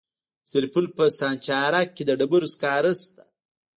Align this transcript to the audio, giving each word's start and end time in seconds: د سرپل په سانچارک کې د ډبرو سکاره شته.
د 0.43 0.43
سرپل 0.51 0.85
په 0.97 1.03
سانچارک 1.19 1.87
کې 1.95 2.03
د 2.05 2.11
ډبرو 2.19 2.47
سکاره 2.53 2.93
شته. 3.01 3.23